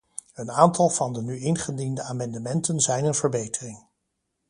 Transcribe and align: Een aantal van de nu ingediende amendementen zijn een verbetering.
Een 0.33 0.51
aantal 0.51 0.89
van 0.89 1.13
de 1.13 1.21
nu 1.21 1.37
ingediende 1.39 2.01
amendementen 2.03 2.79
zijn 2.79 3.05
een 3.05 3.13
verbetering. 3.15 3.83